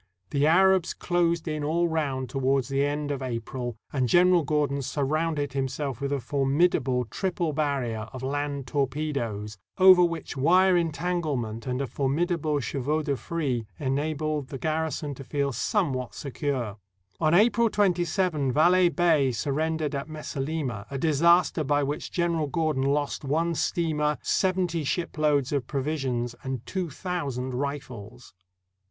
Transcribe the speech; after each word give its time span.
The 0.31 0.47
Arabs 0.47 0.95
closed 0.95 1.47
in 1.47 1.63
all 1.63 1.87
round 1.87 2.27
towards 2.27 2.69
the 2.69 2.83
end 2.83 3.11
of 3.11 3.21
April, 3.21 3.77
and 3.93 4.09
General 4.09 4.41
Gordon 4.41 4.81
surrounded 4.81 5.53
himself 5.53 6.01
with 6.01 6.11
a 6.11 6.19
formidable 6.19 7.05
244 7.05 7.05
THE 7.05 7.05
DEATH 7.05 7.13
OF 7.13 7.61
GENERAL 7.61 8.01
GORDON 8.01 8.07
triple 8.09 8.09
barrier 8.09 8.09
of 8.11 8.23
land 8.57 8.65
torpedoes, 8.67 9.57
over 9.77 10.03
which 10.03 10.35
wire 10.35 10.73
entan 10.73 11.21
glement 11.21 11.67
and 11.67 11.83
a 11.83 11.85
formidable 11.85 12.59
chevaux 12.59 13.03
de 13.03 13.15
frise 13.15 13.65
enabled 13.77 14.47
the 14.47 14.57
garrison 14.57 15.13
to 15.13 15.23
feel 15.23 15.51
somewhat 15.51 16.15
secure. 16.15 16.77
On 17.19 17.35
April 17.35 17.69
27, 17.69 18.51
Valeh 18.51 18.89
Bey 18.89 19.31
surrendered 19.31 19.93
at 19.93 20.09
Mesalimeh, 20.09 20.87
a 20.89 20.97
disaster 20.97 21.63
by 21.63 21.83
which 21.83 22.09
General 22.11 22.47
Gordon 22.47 22.81
lost 22.85 23.23
one 23.23 23.53
steamer, 23.53 24.17
seventy 24.23 24.83
shiploads 24.83 25.51
of 25.51 25.67
provisions, 25.67 26.33
and 26.43 26.65
two 26.65 26.89
thousand 26.89 27.53
rifles. 27.53 28.33